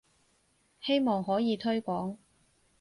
[0.81, 2.17] 希望可以推廣